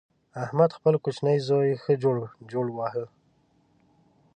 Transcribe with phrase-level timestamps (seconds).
[0.43, 2.17] احمد خپل کوچنۍ زوی ښه جوړ
[2.51, 3.05] جوړ وواهه.